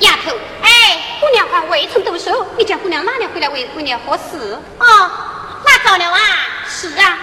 [0.00, 4.58] 呀，丫头，哎，姑娘还未曾读书，你叫姑娘哪里回来为姑娘何事？
[4.78, 5.10] 哦，
[5.64, 6.20] 那早了啊。
[6.68, 7.18] 是啊，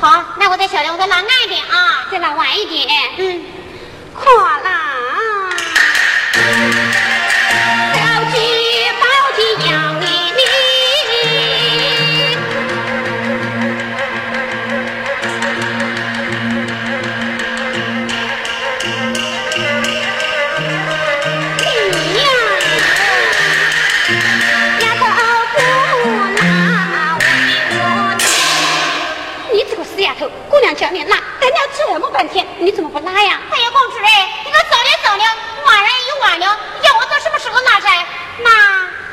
[0.00, 2.88] 好，那我再小点，我再拉慢一点啊，再拉晚一点。
[3.18, 3.44] 嗯，
[4.14, 4.70] 快啦！
[30.76, 33.40] 叫你拿，等了这么半天，你怎么不拿呀？
[33.50, 35.24] 哎呀，公主哎，你可早了早了，
[35.64, 38.06] 晚了又晚了，要我到什么时候拿噻？
[38.44, 38.50] 那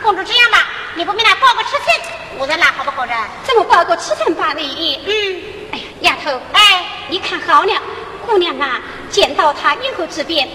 [0.02, 1.86] 公主这样吧，你不给他报个尺寸，
[2.38, 3.14] 我再拿好不好噻？
[3.44, 5.00] 怎么报个尺寸吧你？
[5.06, 7.82] 嗯，哎呀，丫头，哎，你看好了，
[8.28, 10.48] 姑娘啊，见到他以后这边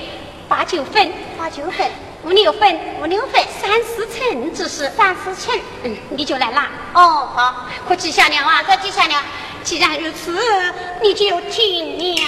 [0.47, 1.91] 八九分，八九分，
[2.23, 5.59] 五六分，五六分，三四寸只是，三四寸。
[5.85, 8.63] 嗯，你就来拿，哦，好，可记下了啊？
[8.63, 9.15] 可记下了。
[9.69, 10.35] 既然如此，
[11.03, 12.27] 你就听娘。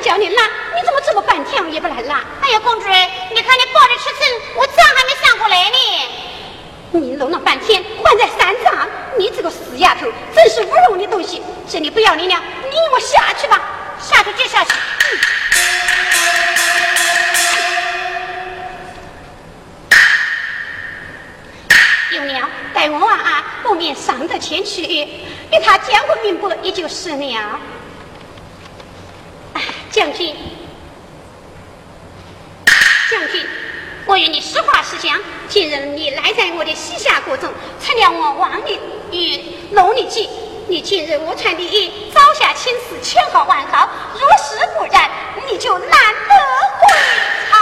[0.00, 0.42] 叫你拉，
[0.74, 2.24] 你怎么这么半天也不来拉？
[2.40, 5.76] 哎呀，公主，你看你报的尺寸，我账还没算过来呢。
[6.92, 11.42] 你弄了半天还在三账，你这个死丫头，真是无用的东西！
[11.68, 13.60] 这里不要你了，你我下去吧，
[14.00, 14.72] 下去就下去。
[22.12, 27.60] 有了，待我啊，不免上得前去，与他见过面不也就是了。
[30.00, 30.34] 将军，
[33.10, 33.46] 将军，
[34.06, 38.80] 我与你实话实讲，今日你赖在我的膝下国中，吃了我望你
[39.12, 39.38] 与
[39.72, 40.26] 弄你计。
[40.68, 43.90] 你今日我穿的衣，朝下青丝，千好万好。
[44.14, 45.10] 如是不然，
[45.46, 46.34] 你就难得
[46.80, 46.88] 回
[47.50, 47.58] 朝。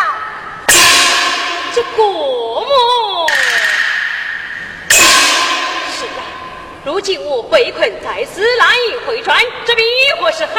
[1.75, 3.27] 这国母。
[5.91, 6.22] 是啊，
[6.84, 9.82] 如今我被困在此，难以回转，这必
[10.21, 10.53] 或是好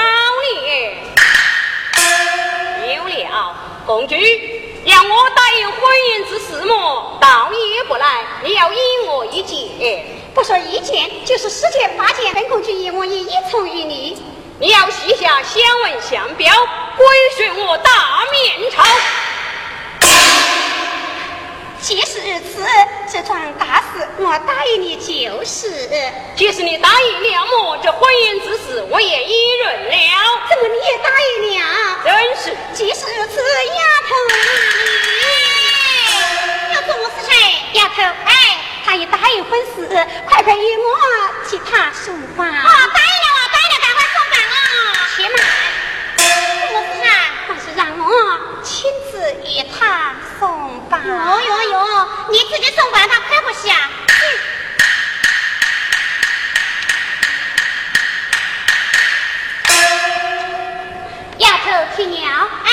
[3.90, 4.16] 公举，
[4.86, 7.18] 要我答应婚姻之事么？
[7.20, 8.78] 倒也不来，你要依
[9.08, 10.06] 我一见。
[10.32, 14.22] 不说一见，就是十件八件，本公举一我也一从于你。
[14.60, 16.54] 你要卸下相文相标，
[16.96, 17.90] 归顺我大
[18.32, 18.84] 明朝。
[21.90, 22.64] 既是如此，
[23.12, 25.90] 这桩大事我答应你就是。
[26.36, 29.34] 即使你答应了我，这婚姻之事我也依
[29.64, 29.96] 认了。
[30.48, 31.66] 怎么你也答应了？
[32.06, 34.14] 真是，即使如此，丫头，
[36.76, 37.34] 要做我是谁？
[37.74, 38.32] 丫头，哎，
[38.86, 39.88] 他已答应婚事，
[40.28, 40.94] 快快与我
[41.50, 42.46] 去他书房。
[42.46, 43.19] 我，答应
[49.46, 51.06] 与他送房。
[51.08, 53.90] 哟哟哟，你自己送吧，他可不行啊。
[61.38, 62.30] 丫头听鸟，
[62.66, 62.72] 哎，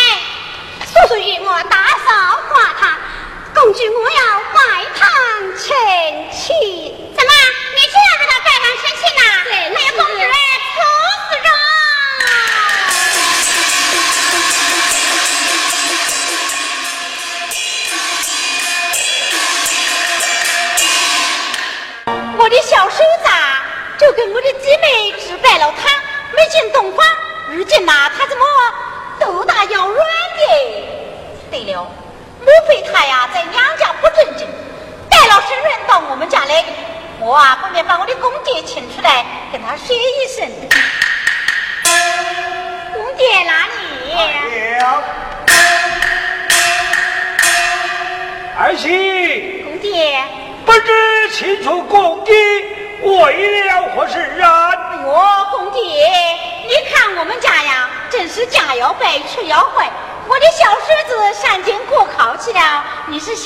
[0.84, 2.98] 叔叔与我打扫花堂，
[3.54, 4.75] 工具我要拜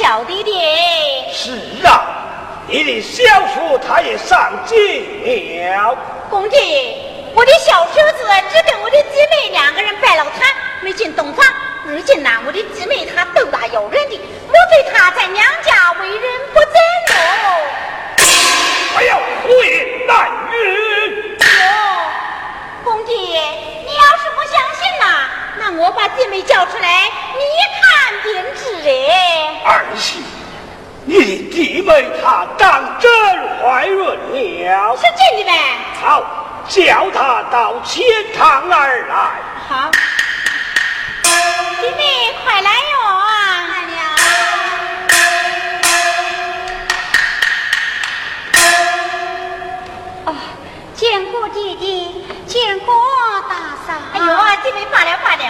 [0.00, 0.50] 你是晓得的。
[1.30, 2.00] 是啊，
[2.66, 4.74] 你的小叔他也上京
[5.74, 5.94] 了。
[6.30, 6.96] 公爹，
[7.34, 10.48] 我的小叔子只跟我的姐妹两个人拜了堂，
[10.80, 11.44] 没进洞房。
[11.84, 14.18] 如今呐，我的姊妹她斗大有人的，
[14.48, 16.22] 莫非她在娘家为人
[16.54, 16.72] 不正
[17.10, 17.20] 喽？
[18.94, 21.36] 还要胡言乱语！
[21.40, 21.44] 哟，
[22.84, 27.04] 公爹，你要是不相信呐，那我把弟妹叫出来，
[27.34, 27.42] 你
[27.82, 29.19] 看便知哎。
[29.64, 30.22] 儿媳，
[31.04, 33.10] 你的弟妹她当真
[33.62, 34.96] 怀孕了？
[34.96, 35.52] 是真的呗？
[36.00, 36.22] 好，
[36.68, 38.02] 叫她到前
[38.36, 39.14] 堂而来。
[39.68, 39.90] 好。
[41.80, 42.94] 弟妹，快来哟！
[43.70, 43.96] 来了。
[50.26, 50.28] 哦，
[50.94, 52.94] 见过弟弟，见过
[53.48, 53.54] 大
[53.86, 53.88] 嫂。
[54.12, 54.26] 哎呦，
[54.62, 55.42] 弟妹罢了罢了。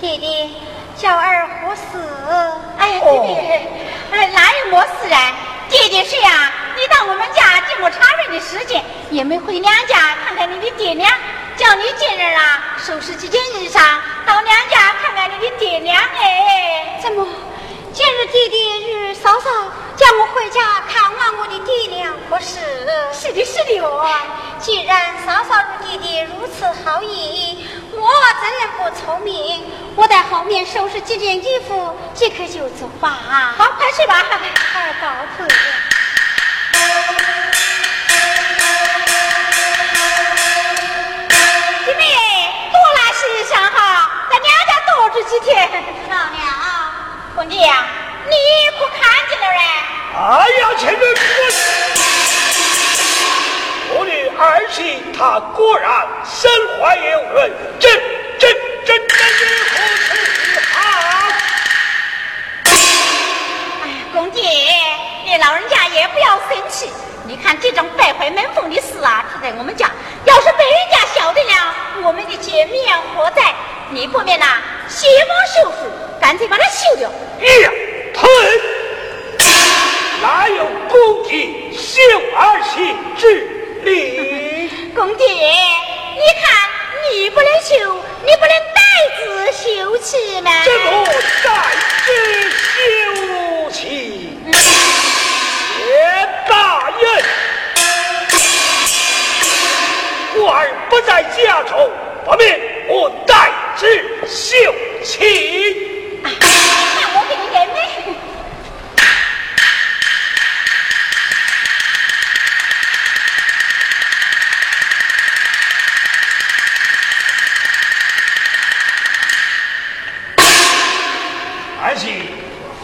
[0.00, 0.56] 弟弟，
[1.04, 1.82] 小儿何事？
[2.78, 3.36] 哎呀，弟弟，
[4.10, 5.36] 哎，哪有么事啊？
[5.68, 11.12] 弟弟是呀，你到我们家这么长日的时间，也没回娘家看看你的爹娘。
[11.58, 13.82] 叫你今日啊，收拾几件衣裳，
[14.24, 16.98] 到娘家看看你的爹娘哎。
[17.02, 17.26] 怎么，
[17.92, 19.50] 今日弟弟与嫂嫂
[19.96, 22.60] 叫我回家看望我的爹娘，不是？
[23.12, 24.08] 是的，是的哦。
[24.58, 28.10] 既然嫂嫂与弟弟如此好意，我
[28.40, 29.64] 怎能不聪明？
[29.96, 33.18] 我在后面收拾几件衣服，即刻就走吧。
[33.56, 34.24] 好，快去吧。
[34.74, 35.46] 二告辞。
[45.14, 45.70] 这几天
[46.10, 46.42] 老娘，
[47.36, 47.86] 公爹呀，
[48.24, 48.34] 你
[48.76, 48.98] 可看
[49.28, 49.58] 见了嘞？
[50.16, 50.18] 哎
[50.58, 51.93] 呀，前面我，我的
[54.38, 58.00] 儿媳她果然身怀有孕，真
[58.38, 58.54] 真
[58.84, 59.52] 真真是不
[60.44, 60.78] 是好？
[62.64, 62.70] 哎
[63.88, 64.42] 呀，公爹，
[65.24, 66.90] 你老人家也不要生气。
[67.26, 69.90] 你看这种败坏门风的事啊，他在我们家，
[70.24, 73.54] 要是被人家晓得了，我们的见面何在？
[73.90, 75.90] 你不免呐，邪魔术数，
[76.20, 77.08] 干脆把它休掉。
[77.08, 77.70] 呀，
[78.14, 78.28] 退！
[80.22, 82.00] 哪有公爹休
[82.34, 83.53] 儿媳之
[83.84, 84.70] 理？
[84.94, 86.44] 公爹，你看
[87.10, 87.74] 你不能休，
[88.24, 88.80] 你不能代
[89.18, 89.22] 子
[89.52, 89.62] 休
[89.98, 90.50] 妻吗？
[90.64, 91.04] 怎么
[91.44, 91.50] 代
[92.04, 92.06] 子
[92.60, 94.38] 休妻？
[94.52, 94.56] 谢
[96.48, 97.02] 大人，
[100.36, 100.58] 我儿
[100.88, 101.90] 不在家中，
[102.24, 103.50] 不免我代。
[103.76, 103.84] 是
[104.28, 104.72] 秀
[105.02, 105.18] 气，
[106.22, 107.42] 那我给你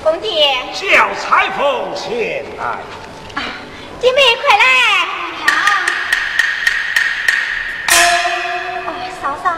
[0.03, 2.65] 公爹，叫裁缝前来。
[3.35, 3.43] 啊
[4.01, 4.65] 姐妹快来。
[7.89, 7.95] 哦，
[9.21, 9.53] 嫂嫂。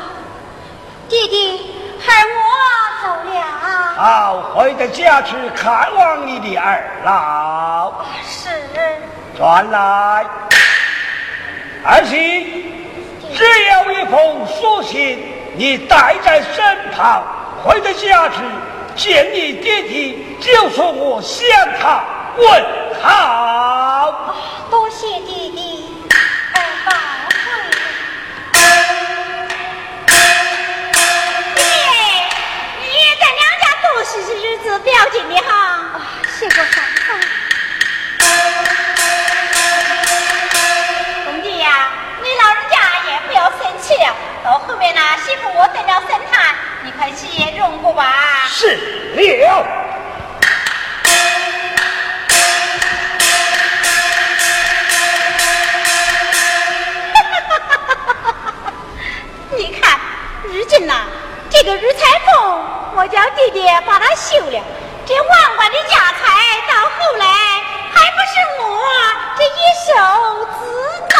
[1.08, 1.74] 弟弟，
[2.04, 2.36] 孩我
[3.02, 3.36] 走了。
[3.96, 4.02] 好，
[4.54, 8.04] 回到家去看望你的二老。
[8.26, 8.48] 是。
[9.38, 10.26] 转来，
[11.84, 12.64] 儿媳，
[13.32, 15.24] 只有一封书信，
[15.54, 17.22] 你带在身旁。
[17.64, 18.38] 回到家去
[18.96, 21.48] 见你爹爹，就说我向
[21.80, 22.04] 他
[22.36, 22.64] 问
[23.02, 24.34] 好。
[24.70, 25.88] 多谢弟弟，
[26.54, 26.92] 二宝。
[34.04, 36.02] 是是日子不要紧的哈，啊
[36.38, 37.14] 谢过嫂嫂。
[41.24, 41.88] 公爹呀，
[42.20, 42.76] 你老人家
[43.08, 44.31] 也不要生气了。
[44.44, 48.12] 到后面呢，媳妇我等了生产，你快去容过吧。
[48.48, 48.76] 是
[49.14, 49.64] 了。
[59.56, 59.98] 你看，
[60.42, 61.06] 如今呐，
[61.48, 62.64] 这个日裁缝。
[62.94, 64.62] 我叫弟弟把它修了，
[65.06, 67.26] 这万贯的家财到后来
[67.94, 68.62] 还不是我
[69.38, 69.48] 这一
[69.86, 69.88] 手
[70.44, 70.60] 资
[71.08, 71.18] 担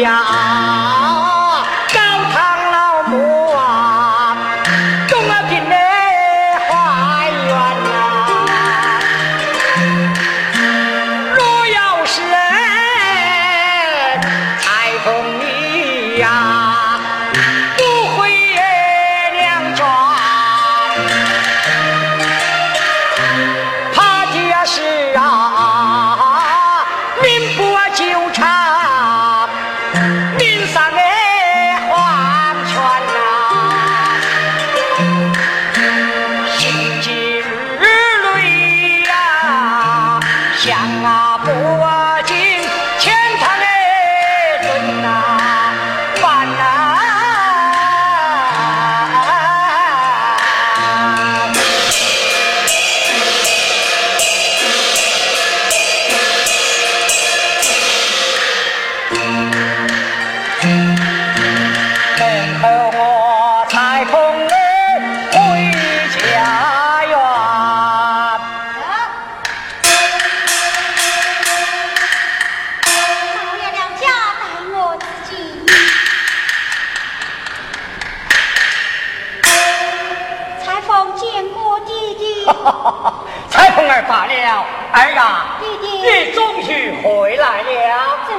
[0.00, 0.33] 呀。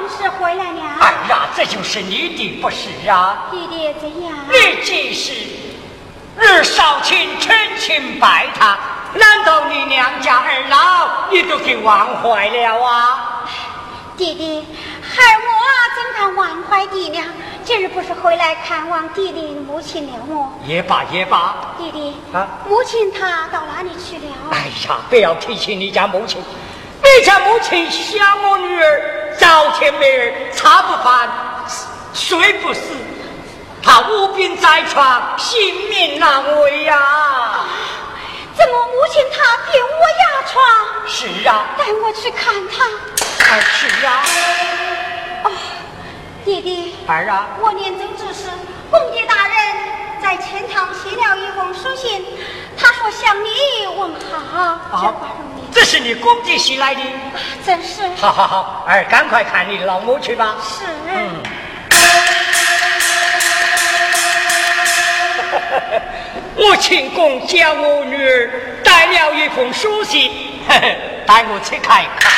[0.08, 0.82] 是回来了。
[1.00, 3.48] 儿啊，这就是你的不是啊！
[3.52, 4.34] 弟弟怎样？
[4.50, 5.34] 你既是
[6.38, 8.78] 日少卿成亲拜他，
[9.14, 13.44] 难道你娘家二老你都给忘怀了啊？
[14.16, 14.66] 弟弟，
[15.02, 15.52] 孩儿我
[15.96, 17.26] 怎敢忘怀爹娘？
[17.66, 20.54] 今日不是回来看望弟弟母亲了么？
[20.68, 21.74] 也罢也罢。
[21.80, 24.52] 弟弟啊，母亲她到哪里去了？
[24.52, 26.40] 哎呀，不要提起你家母亲，
[27.02, 31.28] 你家母亲想我女儿，早天没儿茶不饭。
[32.14, 32.82] 睡不死，
[33.82, 37.66] 他无病在床，性命难违呀！
[38.54, 40.64] 怎么母亲她病卧压床？
[41.08, 42.86] 是啊，带我去看她。
[42.86, 44.24] 儿是啊。
[46.46, 46.94] 哦，弟弟。
[47.08, 47.48] 儿啊。
[47.60, 48.48] 我年终之时，
[48.92, 49.56] 公爹大人
[50.22, 52.24] 在钱塘写了一封书信，
[52.78, 53.50] 他说向你
[53.98, 54.12] 问
[54.92, 55.12] 好。
[55.74, 57.02] 这是你公爹写来的？
[57.66, 58.08] 真是。
[58.16, 60.58] 好好好，儿赶快看你老母去吧。
[60.62, 60.86] 是。
[61.12, 61.42] 嗯。
[66.58, 68.50] 我请公叫我女儿
[68.84, 70.32] 带了一封书信，
[71.26, 72.32] 带我去看一看。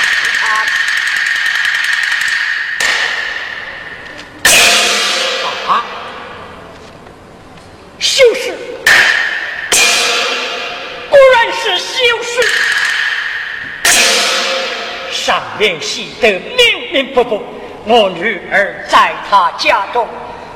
[15.57, 17.43] 上面写得明明不不，
[17.85, 20.07] 我女儿在他家中，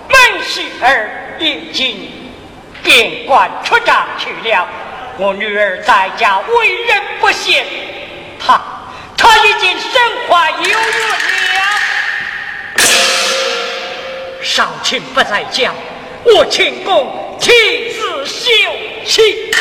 [0.08, 2.12] 门喜儿已经。
[2.84, 4.68] 便官出帐去了，
[5.18, 7.66] 我女儿在家为人不贤，
[8.40, 8.62] 她
[9.18, 9.92] 她已经身
[10.28, 11.66] 怀有孕了。
[14.44, 15.72] 少卿不在家，
[16.26, 17.52] 我请公亲
[17.92, 18.52] 自休
[19.04, 19.52] 息。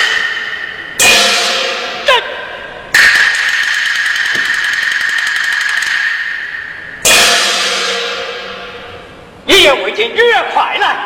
[9.82, 10.96] 未尽，女儿快来。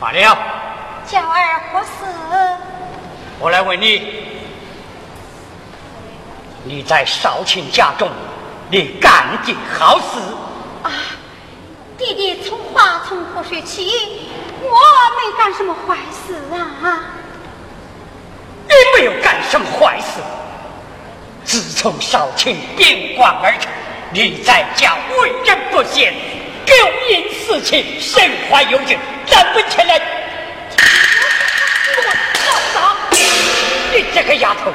[0.00, 0.38] 罢了，
[1.06, 1.88] 叫儿何事？
[3.40, 4.24] 我来问你，
[6.64, 8.08] 你在少卿家中，
[8.70, 10.20] 你干尽好事
[10.84, 10.92] 啊？
[11.96, 14.28] 弟弟从花从河水起，
[14.62, 14.70] 我
[15.16, 17.00] 没干什么坏事啊！
[18.68, 20.20] 你没有干什么坏事。
[21.48, 23.68] 自从少卿边关而去，
[24.12, 26.12] 你在家为人不贤。
[26.66, 26.74] 勾
[27.08, 29.98] 引私情，身怀有罪，咱不前来。
[31.96, 32.02] 我
[32.74, 32.94] 操！
[33.90, 34.70] 你这个丫头，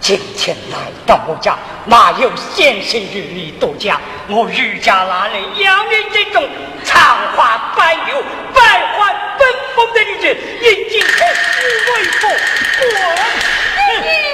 [0.00, 4.00] 今天来到我家，哪有闲心与你度假？
[4.28, 6.48] 我余家哪里要你这种
[6.84, 8.22] 长花白柳、
[8.54, 8.62] 百
[8.96, 10.36] 花奔放的女子？
[10.60, 11.34] 你今天
[11.88, 12.28] 为父
[12.78, 14.33] 滚！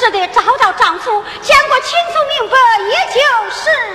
[0.00, 2.56] 只得找到丈夫，将我清楚明白，
[2.88, 3.20] 也就
[3.54, 3.89] 是。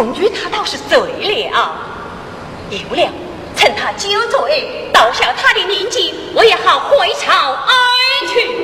[0.00, 1.76] 公主她倒是醉了，
[2.70, 3.12] 有了，
[3.54, 7.74] 趁他酒醉，倒下他的年纪，我也好回朝哀
[8.26, 8.59] 去。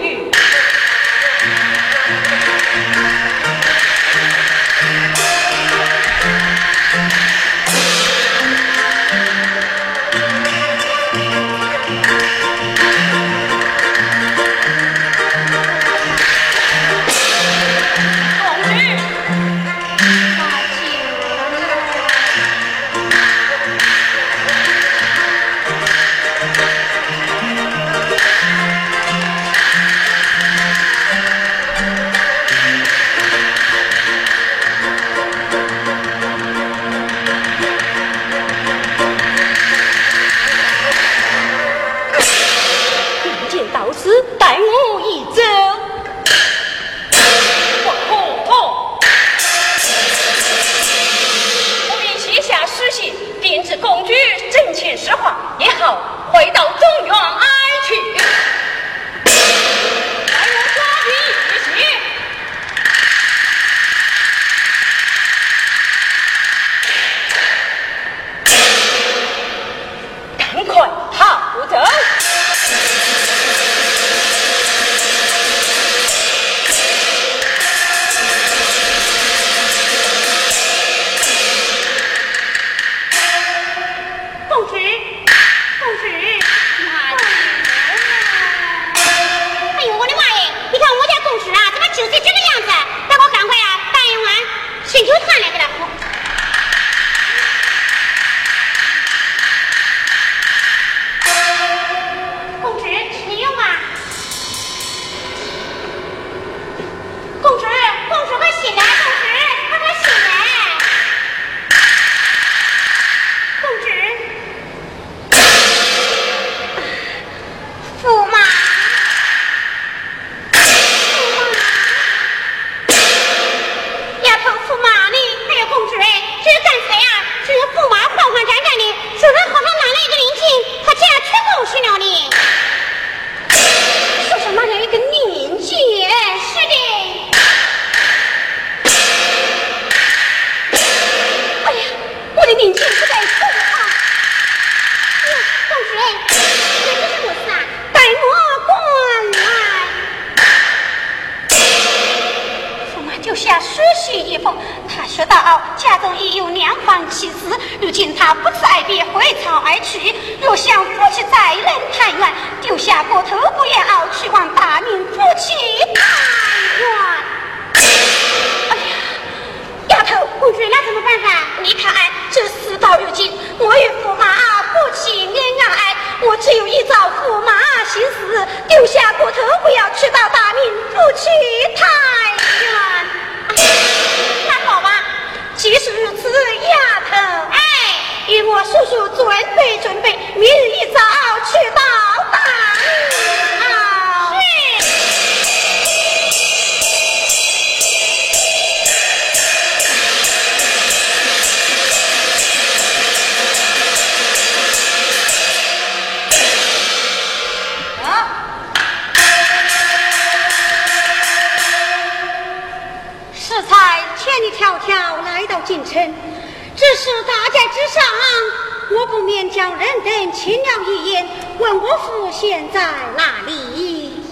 [219.50, 221.26] 叫人等亲了一眼，
[221.58, 222.80] 问我父现在
[223.16, 224.22] 哪里。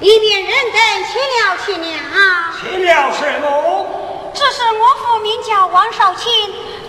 [0.00, 2.00] 一面人等亲了亲娘，
[2.60, 3.86] 亲了什么？
[4.32, 6.30] 只是我父名叫王少卿，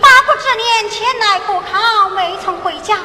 [0.00, 2.96] 八国之年前来赴考，没曾回家，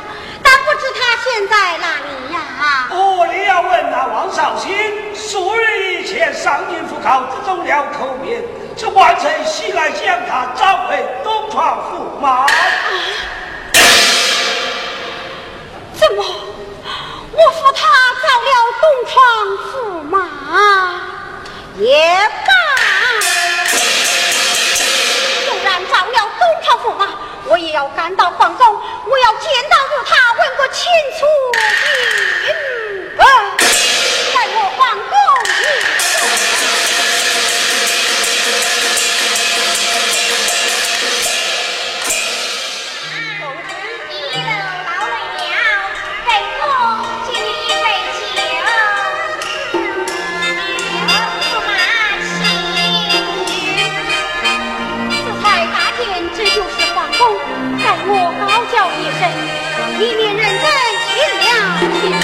[0.44, 2.88] 但不知他现在哪里呀、啊？
[2.92, 4.74] 哦，你要问那王少卿，
[5.14, 8.42] 数日以前上京赴考，之中了口面，
[8.78, 12.46] 这完成喜来将他召回东床驸马。
[16.08, 16.24] 怎么？
[17.34, 17.82] 我扶他
[18.24, 18.50] 到了
[18.82, 19.14] 东窗
[19.68, 20.16] 驸马
[21.78, 21.86] 也
[22.46, 22.50] 罢。
[25.46, 27.02] 纵然找了东窗驸马
[27.46, 28.66] 我也要赶到皇宫
[29.06, 30.86] 我要见到他问个清
[31.20, 31.26] 楚
[32.46, 32.48] 明
[33.18, 33.26] 白
[34.34, 35.60] 在我皇宫里
[60.00, 60.66] 以免认真
[61.08, 62.16] 去了。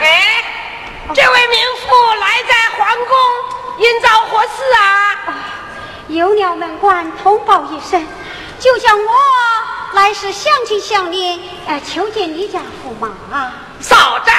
[0.00, 0.04] 哎，
[1.14, 1.84] 这位名妇
[2.20, 3.10] 来在皇宫，
[3.78, 4.82] 因遭何事啊？
[6.08, 8.04] 有鸟门官通报一声，
[8.58, 9.14] 就像我
[9.92, 13.52] 来是相亲相恋，呃，求见你家驸马。
[13.80, 14.30] 嫂子，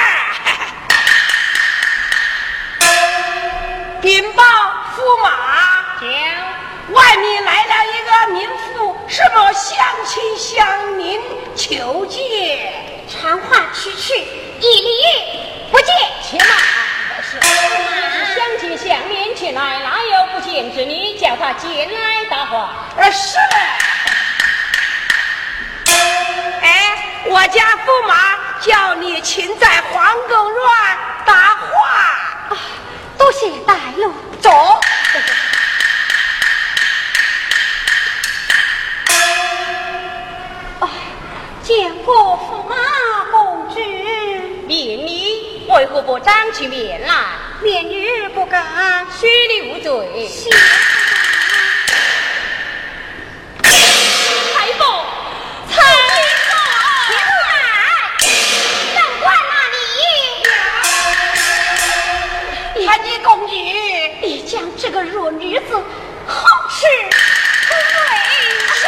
[4.02, 4.44] 禀报
[4.94, 5.30] 驸马，
[5.98, 6.08] 请
[6.92, 11.20] 外面来了一个民妇，什么相亲相邻
[11.54, 12.72] 求见，
[13.10, 14.14] 传话去去，
[14.58, 14.90] 一礼
[15.70, 15.88] 不见。
[16.22, 16.48] 且慢，
[17.22, 21.18] 是是相亲相恋前来，哪有不见之理？
[21.18, 22.70] 叫他进来答话。
[22.96, 23.36] 呃，是。
[26.62, 30.62] 哎，我家驸马叫你请在皇宫院
[31.26, 31.68] 答话。
[32.48, 32.56] 啊，
[33.18, 34.80] 多谢大路，走。
[41.74, 42.76] 见过驸马
[43.30, 43.76] 公主。
[44.66, 47.14] 免礼，为何不张起面来？
[47.62, 50.28] 面日不敢，许你无罪。
[54.52, 54.86] 裁缝，
[55.70, 55.80] 裁
[56.50, 56.52] 缝，
[57.48, 57.50] 来，
[58.94, 59.54] 长官那
[62.76, 62.86] 里？
[62.86, 63.52] 潘金公主，
[64.20, 65.82] 你将这个弱女子
[66.26, 66.84] 好吃
[67.66, 67.80] 不为
[68.74, 68.86] 是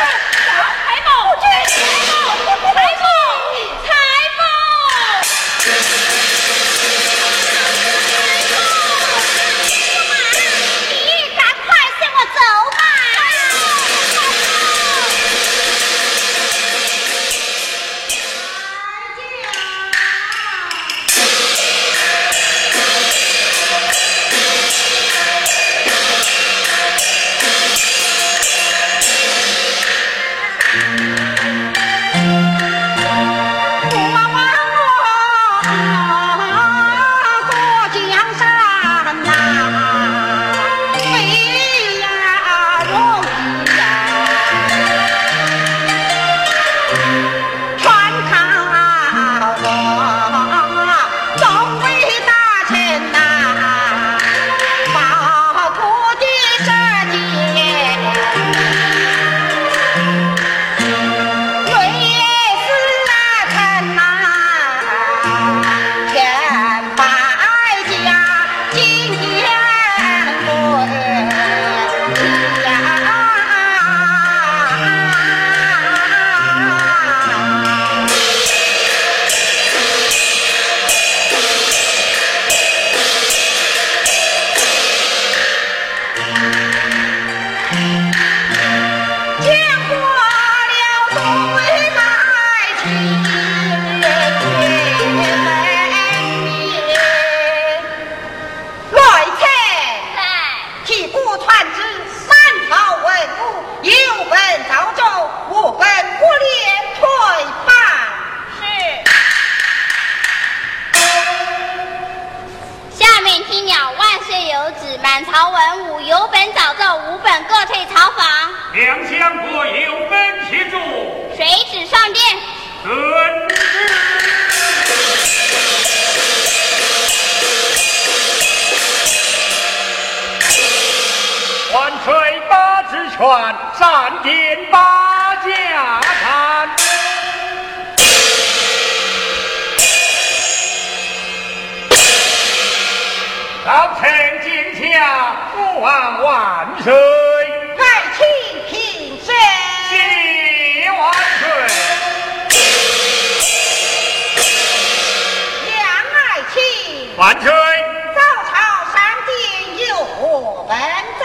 [157.17, 158.55] 万岁，早朝
[158.93, 160.77] 上殿有何文
[161.21, 161.25] 奏？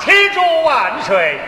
[0.00, 1.38] 启奏万岁。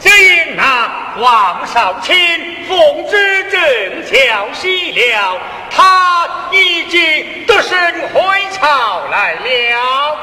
[0.00, 0.10] 今
[0.56, 3.60] 那王少卿奉旨正
[4.06, 5.38] 巧西了，
[5.70, 7.78] 他已经得胜
[8.12, 10.18] 回朝来了。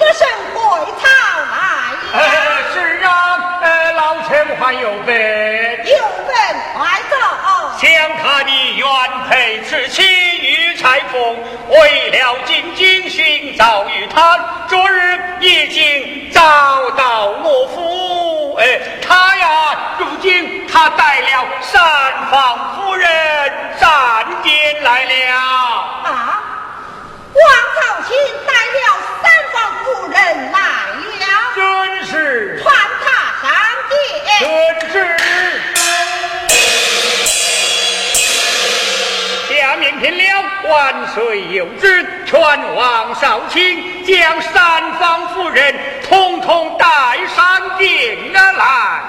[0.00, 0.58] 这王少卿得胜回
[0.98, 1.04] 朝
[1.52, 1.60] 来
[2.12, 2.18] 呃，，
[2.72, 3.10] 是啊，
[3.60, 5.14] 呃，老臣还有本。
[5.86, 5.94] 有
[6.26, 6.34] 本
[6.74, 6.78] 快
[7.10, 7.14] 走。
[7.78, 7.88] 想
[8.22, 8.86] 他的原
[9.28, 10.02] 配之妻
[10.40, 11.36] 玉裁缝，
[11.68, 14.38] 为了进京寻找于他，
[14.68, 16.40] 昨日已经找
[16.92, 18.54] 到我府。
[18.56, 21.82] 哎，他呀，如今他带了三
[22.30, 23.08] 房夫人
[23.78, 25.36] 上殿来了。
[26.04, 26.42] 啊，
[27.34, 27.42] 王
[27.76, 28.78] 少卿带了
[29.22, 30.18] 三方夫人
[30.52, 30.58] 来
[31.20, 31.24] 了，
[31.54, 31.60] 军
[32.06, 32.12] 是
[32.62, 32.66] 传
[33.04, 33.06] 他
[33.42, 33.48] 上
[33.88, 33.94] 殿。
[34.40, 34.46] 军
[34.92, 34.94] 是，
[39.48, 40.22] 下面听了
[40.68, 40.70] 万
[41.14, 41.84] 岁有旨，
[42.26, 45.74] 传王少卿将三方夫人
[46.08, 46.86] 通通带
[47.34, 49.00] 上殿而来。